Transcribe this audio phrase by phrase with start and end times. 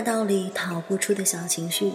[0.00, 1.92] 大道理，逃不出的小情绪。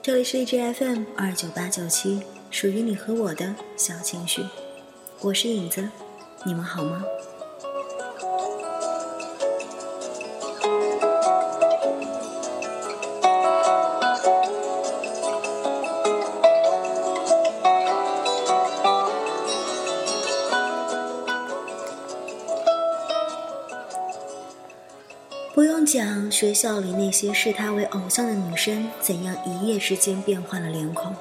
[0.00, 2.22] 这里是 G F M 二九八九七，
[2.52, 4.44] 属于你和我的小情绪。
[5.20, 5.88] 我是影子，
[6.46, 7.02] 你们好吗？
[25.92, 31.14] 讲，学校里那些视他为偶像的女生，怎样一夜之间变换了脸孔，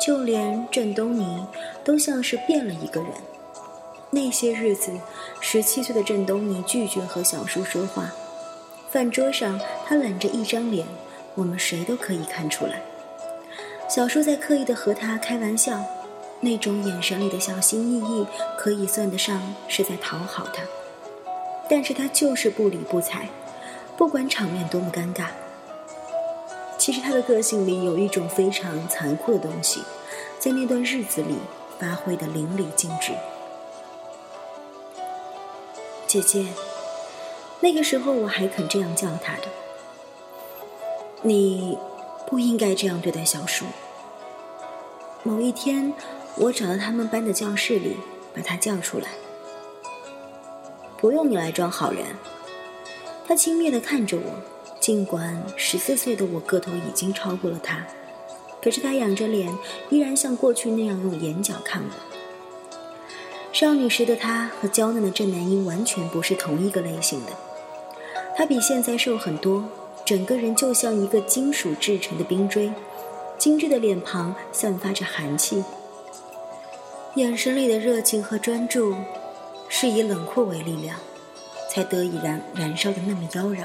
[0.00, 1.46] 就连郑东尼
[1.84, 3.10] 都像是变了一个人。
[4.10, 4.90] 那些日子，
[5.40, 8.10] 十七岁的郑东尼拒绝和小叔说话，
[8.90, 10.84] 饭桌上他冷着一张脸，
[11.36, 12.82] 我们谁都可以看出来。
[13.88, 15.84] 小叔在刻意的和他开玩笑，
[16.40, 18.26] 那种眼神里的小心翼翼，
[18.58, 20.64] 可以算得上是在讨好他，
[21.68, 23.28] 但是他就是不理不睬。
[24.00, 25.26] 不管场面多么尴尬，
[26.78, 29.82] 其实他的个性里有一种非常残酷的东西，
[30.38, 31.36] 在那段日子里
[31.78, 33.12] 发挥的淋漓尽致。
[36.06, 36.46] 姐姐，
[37.60, 39.42] 那个时候我还肯这样叫他的。
[41.20, 41.76] 你
[42.26, 43.66] 不应该这样对待小叔。
[45.22, 45.92] 某一天，
[46.36, 47.98] 我找到他们班的教室里，
[48.34, 49.08] 把他叫出来。
[50.96, 52.06] 不用你来装好人。
[53.30, 54.24] 他轻蔑地看着我，
[54.80, 57.86] 尽管十四岁的我个头已经超过了他，
[58.60, 59.56] 可是他仰着脸，
[59.88, 61.90] 依然像过去那样用眼角看我。
[63.52, 67.30] 少女时的他和娇嫩的郑南英完全不是同一个类型的。
[68.36, 69.64] 他比现在瘦很多，
[70.04, 72.72] 整个人就像一个金属制成的冰锥，
[73.38, 75.62] 精致的脸庞散发着寒气，
[77.14, 78.92] 眼神里的热情和专注，
[79.68, 80.98] 是以冷酷为力量。
[81.70, 83.64] 才得以燃燃烧的那么妖娆。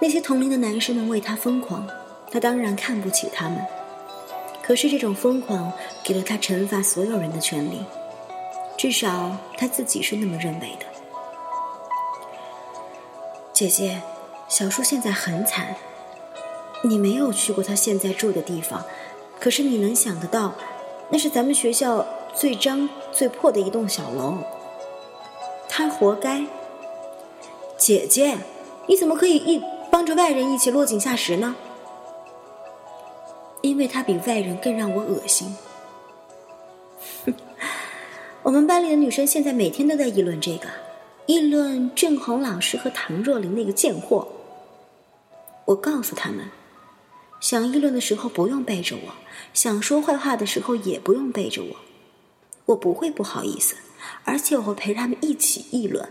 [0.00, 1.86] 那些同龄的男生们为他疯狂，
[2.32, 3.64] 他当然看不起他们。
[4.60, 7.84] 可是这种疯狂给了他惩罚所有人的权利，
[8.76, 10.86] 至少他自己是那么认为的。
[13.52, 14.02] 姐姐，
[14.48, 15.76] 小叔现在很惨。
[16.82, 18.84] 你没有去过他现在住的地方，
[19.40, 20.54] 可是你能想得到，
[21.08, 24.38] 那是咱们学校最脏最破的一栋小楼。
[25.78, 26.44] 他活该，
[27.78, 28.36] 姐姐，
[28.88, 29.62] 你怎么可以一
[29.92, 31.54] 帮着外人一起落井下石呢？
[33.62, 35.56] 因为他比外人更让我恶心。
[38.42, 40.66] 我们班里的女生现在每天都在议论这个，
[41.26, 44.26] 议论郑红老师和唐若琳那个贱货。
[45.64, 46.50] 我告诉他们，
[47.38, 49.12] 想议论的时候不用背着我，
[49.54, 51.76] 想说坏话的时候也不用背着我，
[52.64, 53.76] 我不会不好意思。
[54.24, 56.08] 而且我会陪他们一起议论，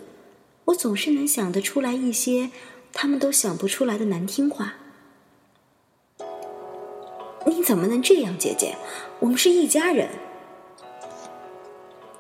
[0.66, 2.52] 我总是能想得出来一些
[2.92, 4.76] 他们都想不出来的难听话。
[7.46, 8.76] 你怎么能这样，姐姐？
[9.20, 10.10] 我们是一家人。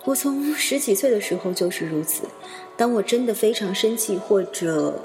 [0.06, 2.23] 我从十几岁的时候就是如此。
[2.77, 5.03] 当我真的非常生气或者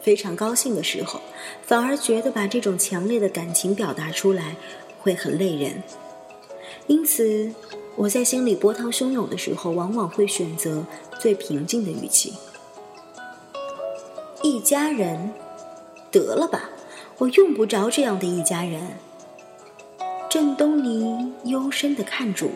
[0.00, 1.20] 非常高兴的时候，
[1.62, 4.56] 反而觉得把这种强烈的感情表达出来
[5.00, 5.82] 会很累人。
[6.86, 7.52] 因此。
[7.98, 10.84] 我在心里波涛汹涌的时候，往往会选择
[11.18, 12.32] 最平静的语气。
[14.40, 15.32] 一家人，
[16.12, 16.70] 得了吧，
[17.18, 18.80] 我用不着这样的一家人。
[20.30, 22.52] 郑东尼幽深的看着我，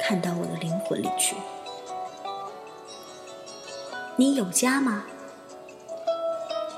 [0.00, 1.34] 看到我的灵魂里去。
[4.14, 5.02] 你有家吗？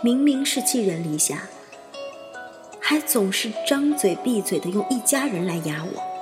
[0.00, 1.48] 明明是寄人篱下，
[2.80, 6.13] 还总是张嘴闭嘴的用一家人来压我。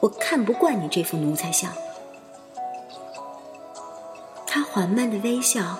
[0.00, 1.70] 我看不惯你这副奴才相。
[4.46, 5.78] 他缓慢的微笑，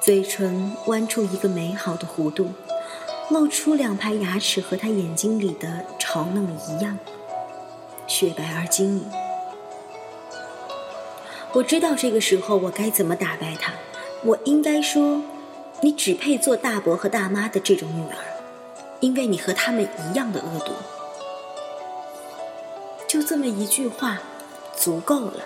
[0.00, 2.50] 嘴唇弯出一个美好的弧度，
[3.30, 6.98] 露出两排牙齿，和他眼睛里的嘲弄一样，
[8.06, 9.10] 雪白而晶莹。
[11.52, 13.72] 我知道这个时候我该怎么打败他。
[14.24, 15.22] 我应该说，
[15.80, 18.16] 你只配做大伯和大妈的这种女儿，
[19.00, 20.72] 因为你和他们一样的恶毒。
[23.08, 24.20] 就这么一句话，
[24.76, 25.42] 足够了，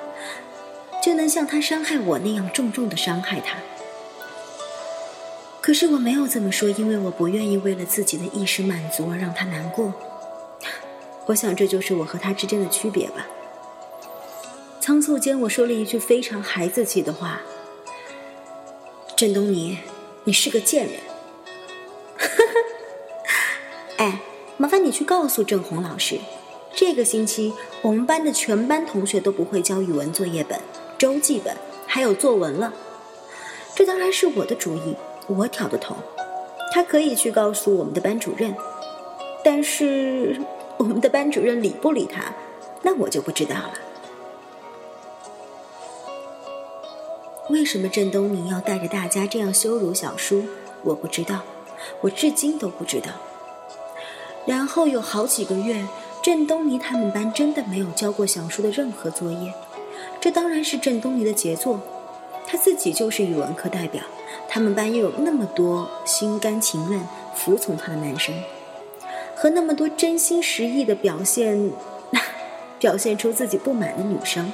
[1.01, 3.57] 就能像他伤害我那样重重的伤害他。
[5.61, 9.95] 可是我没有这么说，因为我不愿意为了自己的一时满足而让他难过。
[11.27, 13.29] 我想这就是我和他之间的区别吧。
[14.81, 17.41] 仓促间，我说了一句非常孩子气的话
[19.15, 19.79] ：“郑东尼，
[20.25, 20.95] 你是个贱人。”
[22.19, 23.25] 哈哈
[23.99, 24.21] 哎，
[24.57, 26.19] 麻烦你去告诉郑红老师。
[26.75, 27.53] 这个星期，
[27.83, 30.59] 我们班的全班同学都不会交语文作业本、
[30.99, 31.55] 周记本，
[31.87, 32.73] 还有作文了。
[33.75, 34.97] 这当然是我的主意，
[35.27, 35.95] 我挑的头，
[36.73, 38.55] 他可以去告诉我们的班主任，
[39.45, 40.41] 但是
[40.79, 42.33] 我们的班主任理不理他，
[42.83, 43.73] 那我就不知道了。
[47.51, 50.45] 为什么郑东明要带着大家这样羞辱小叔？
[50.83, 51.41] 我不知道，
[52.01, 53.11] 我至今都不知道。
[54.47, 55.87] 然后有好几个月，
[56.23, 59.53] 郑东尼他们班真的没有交过小叔的任何作业，
[60.21, 61.81] 这当然是郑东尼的杰作。
[62.47, 64.05] 他自己就是语文课代表，
[64.49, 67.01] 他们班又有那么多心甘情愿
[67.35, 68.33] 服从他的男生，
[69.35, 71.73] 和那么多真心实意的表现，
[72.79, 74.53] 表现出自己不满的女生，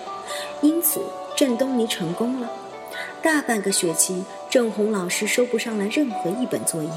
[0.62, 1.03] 因此
[1.37, 2.50] 郑东尼成功了。
[3.20, 6.91] 大半个学期，郑红老师收不上来任何一本作业。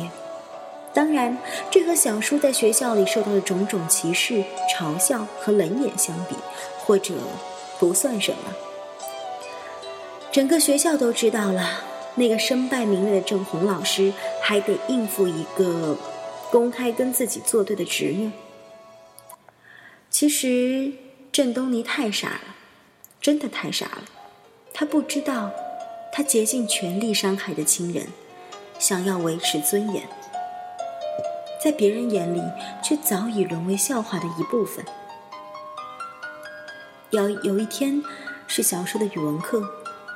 [0.93, 1.37] 当然，
[1.69, 6.35] 这和小叔在学校里受到的种种歧视、嘲笑和冷眼相比，
[6.79, 7.13] 或者
[7.79, 8.53] 不算什么。
[10.31, 11.81] 整个学校都知道了，
[12.15, 15.97] 那个身败名裂的郑红老师还得应付一个
[16.51, 18.31] 公开跟自己作对的侄女。
[20.09, 20.91] 其实，
[21.31, 22.55] 郑东尼太傻了，
[23.21, 24.03] 真的太傻了，
[24.73, 25.51] 他不知道。
[26.13, 28.07] 他竭尽全力伤害的亲人，
[28.77, 30.03] 想要维持尊严，
[31.63, 32.41] 在别人眼里
[32.83, 34.83] 却早已沦为笑话的一部分。
[37.11, 38.01] 有有一天，
[38.47, 39.61] 是小叔的语文课，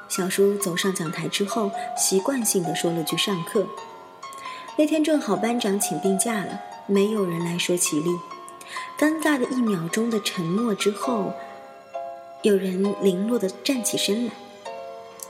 [0.07, 3.68] 小叔走上讲台之后，习惯性的说了句“上课”。
[4.77, 8.09] 那天正好班长请病假了，没有人来说起立。
[8.97, 11.33] 尴尬的一秒钟的沉默之后，
[12.42, 14.31] 有人零落的站起身来。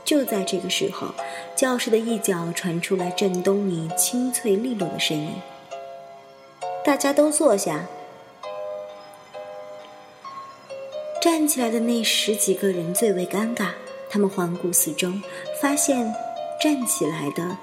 [0.04, 1.08] 就在这个时候，
[1.56, 5.32] 教室的一角传出来郑东尼清脆利落的声音
[6.86, 7.84] ：“大家都坐下。”
[11.20, 13.70] 站起来的那十几个人最为尴尬，
[14.08, 15.12] 他们环顾四周，
[15.60, 16.14] 发现
[16.62, 17.56] 站起来的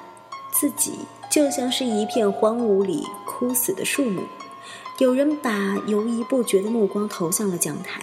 [0.52, 1.00] 自己
[1.32, 4.24] 就像是一片荒芜里枯死的树木。
[5.00, 8.02] 有人把犹疑不决的目光投向了讲台，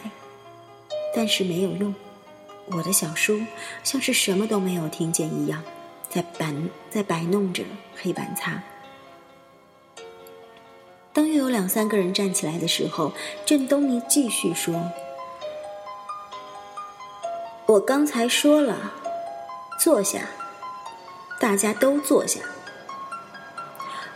[1.15, 1.95] 但是没有用。
[2.73, 3.43] 我的小叔
[3.85, 5.63] 像是什么都没有听见一样，
[6.09, 6.55] 在摆
[6.89, 7.65] 在摆弄着
[8.01, 8.63] 黑板擦。
[11.13, 13.13] 当又有两三个人站起来的时候，
[13.45, 14.91] 郑东尼继续说
[17.67, 18.93] ：“我刚才说了，
[19.79, 20.29] 坐下，
[21.39, 22.41] 大家都坐下。”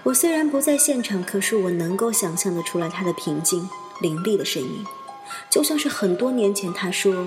[0.05, 3.69] 我虽然不在现场，可是我能够想象得出来他的平静
[4.01, 4.87] 凌厉的声音，
[5.49, 7.27] 就像是很多年前他说。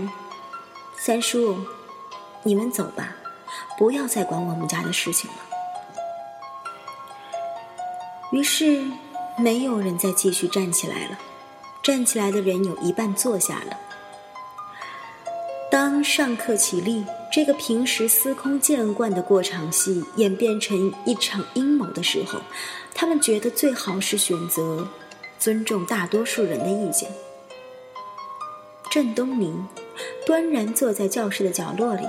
[0.99, 1.57] 三叔，
[2.41, 3.15] 你们走吧，
[3.77, 5.37] 不要再管我们家的事情了。
[8.31, 8.83] 于是，
[9.37, 11.17] 没有人再继续站起来了。
[11.83, 13.77] 站起来的人有一半坐下了。
[15.71, 22.39] 当上课起立，这个平时司空见惯的过场戏演变成一场阴谋的时候，
[22.93, 24.87] 他们觉得最好是选择
[25.39, 27.09] 尊重大多数人的意见。
[28.89, 29.65] 郑东宁。
[30.27, 32.03] 端然坐在教室的角落里，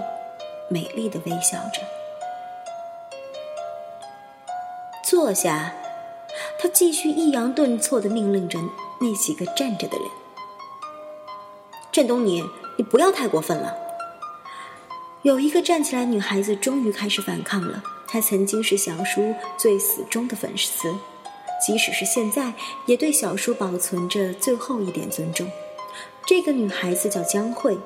[0.69, 1.81] 美丽的微笑着。
[5.05, 5.73] 坐下，
[6.61, 8.59] 他继续抑扬顿挫的命令着
[9.01, 10.07] 那几个站着的人
[11.93, 12.45] ：“郑东尼，
[12.77, 13.77] 你不要太过分了。”
[15.23, 17.83] 有一个站起来女孩子终于开始反抗了。
[18.07, 20.95] 她曾经是小叔最死忠的粉丝，
[21.65, 22.55] 即使是现在，
[22.87, 25.51] 也对小叔保存着最后一点尊重。
[26.27, 27.79] 这个女孩子叫江慧。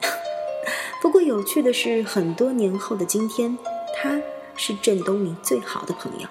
[1.02, 3.58] 不过有趣的是，很多年后的今天，
[3.94, 4.20] 她
[4.56, 6.28] 是郑东尼最好的朋友。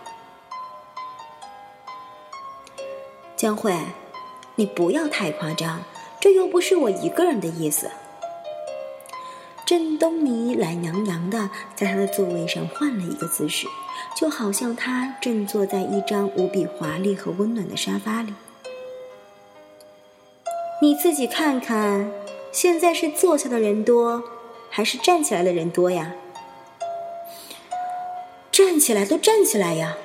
[3.40, 3.74] 江慧，
[4.56, 5.82] 你不要太夸张，
[6.20, 7.90] 这又不是我一个人的意思。
[9.66, 13.66] 郑东尼懒洋洋的在他的座位上换了一个姿势，
[14.14, 18.34] 就好像他正坐在一张无比华丽和温暖的沙发里。
[20.82, 22.12] 你自己看看，
[22.52, 24.22] 现在是坐下的人多。
[24.70, 26.14] 还是站起来的人多呀！
[28.52, 29.98] 站起来都站起来呀！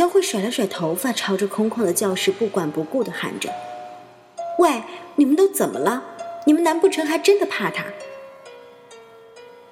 [0.00, 3.52] 江慧甩了甩头发，朝着空旷的教室不管不顾的喊着
[4.58, 4.82] ：“喂，
[5.16, 6.02] 你们都怎么了？
[6.46, 7.84] 你们难不成还真的怕他？”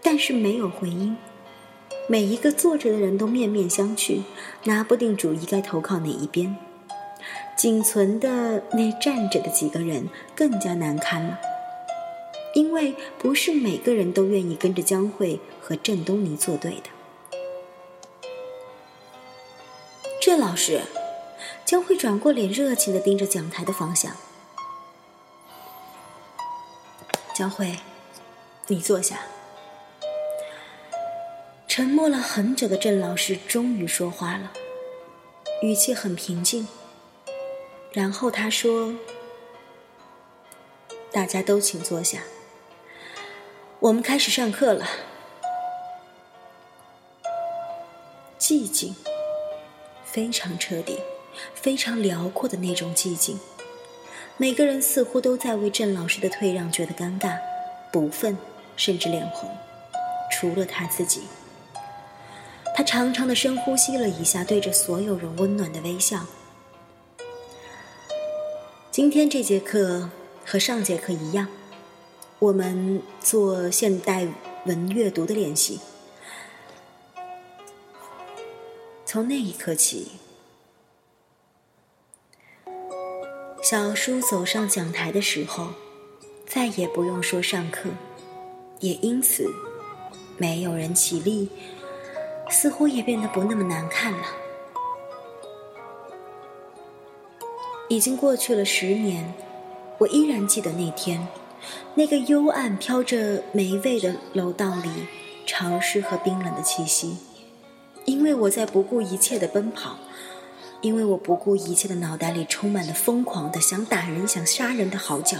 [0.04, 1.16] 但是没有回音。
[2.08, 4.20] 每一个坐着的人都面面相觑，
[4.64, 6.54] 拿不定主意该投靠哪一边。
[7.56, 11.38] 仅存的那站着的几个人更加难堪了。
[12.52, 16.97] 因为不是每个人都愿意跟着江慧和郑东尼作对的。
[20.28, 20.82] 郑老师，
[21.64, 24.14] 江慧转过脸，热情的盯着讲台的方向。
[27.34, 27.78] 江慧，
[28.66, 29.20] 你坐下。
[31.66, 34.52] 沉默了很久的郑老师终于说话了，
[35.62, 36.68] 语气很平静。
[37.92, 38.94] 然后他说
[41.10, 42.20] ：“大家都请坐下，
[43.80, 44.86] 我们开始上课了。”
[48.38, 48.94] 寂静，
[50.18, 50.98] 非常彻底、
[51.54, 53.38] 非常辽阔的那种寂静。
[54.36, 57.38] 每个人似乎都在为郑老师的退让觉得尴尬、
[57.92, 58.36] 不忿，
[58.76, 59.48] 甚至脸红，
[60.32, 61.22] 除了他自己。
[62.74, 66.26] 他长长的深呼吸了一下，对着所有人温暖的微笑。
[68.90, 70.10] 今天这节课
[70.44, 71.46] 和上节课一样，
[72.40, 74.26] 我们做现代
[74.66, 75.78] 文阅读的练习。
[79.10, 80.08] 从那一刻起，
[83.62, 85.68] 小叔走上讲台的时候，
[86.46, 87.88] 再也不用说上课，
[88.80, 89.50] 也因此
[90.36, 91.48] 没有人起立。
[92.50, 94.26] 似乎也变得不那么难看了。
[97.88, 99.32] 已经过去了十年，
[99.96, 101.26] 我依然记得那天，
[101.94, 104.90] 那个幽暗、飘着霉味的楼道里，
[105.46, 107.16] 潮湿和冰冷的气息。
[108.08, 109.98] 因为我在不顾一切的奔跑，
[110.80, 115.36] 因为我不顾一切的脑袋里充满了疯狂的想打人、想杀人的嚎叫，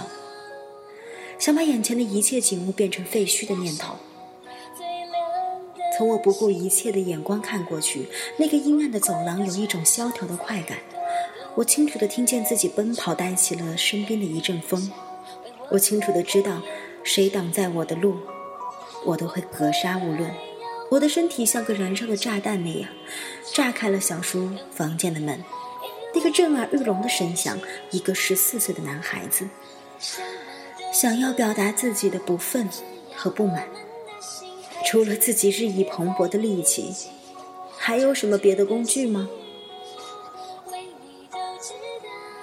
[1.39, 3.95] 想把眼前的一切景物变成废墟的念头。
[5.97, 8.07] 从我不顾一切的眼光看过去，
[8.37, 10.77] 那个阴暗的走廊有一种萧条的快感。
[11.55, 14.91] 我清楚的听见自己奔跑带起了身边的一阵风。
[15.71, 16.61] 我清楚的知道，
[17.03, 18.15] 谁挡在我的路，
[19.07, 20.31] 我都会格杀勿论。
[20.89, 22.89] 我的身体像个燃烧的炸弹那样，
[23.53, 25.43] 炸开了小叔房间的门。
[26.13, 27.59] 那个震耳欲聋的声响，
[27.91, 29.47] 一个十四岁的男孩子
[30.91, 32.67] 想要表达自己的不忿
[33.15, 33.67] 和不满。
[34.87, 36.91] 除了自己日益蓬勃的力气，
[37.77, 39.29] 还有什么别的工具吗？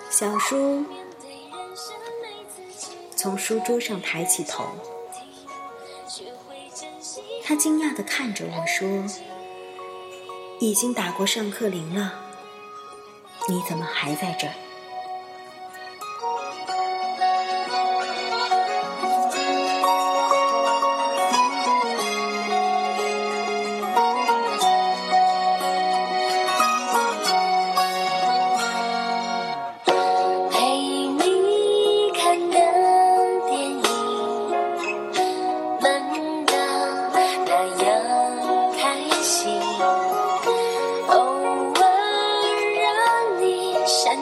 [0.09, 0.85] 小叔
[3.17, 4.65] 从书桌上抬起头，
[7.49, 9.05] 他惊讶地看着我说
[10.59, 12.13] ：“已经打过上课铃了，
[13.49, 14.49] 你怎么还在这？”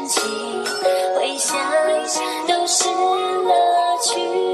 [0.06, 0.20] 起
[1.16, 1.56] 回想
[2.46, 4.53] 都是乐趣